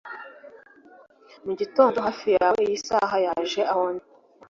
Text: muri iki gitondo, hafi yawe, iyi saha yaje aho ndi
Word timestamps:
muri 1.41 1.53
iki 1.55 1.63
gitondo, 1.63 1.97
hafi 2.07 2.27
yawe, 2.37 2.59
iyi 2.65 2.77
saha 2.87 3.15
yaje 3.25 3.61
aho 3.71 3.83
ndi 3.93 4.05